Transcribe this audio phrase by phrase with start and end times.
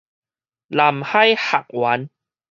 [0.65, 2.09] 南海學園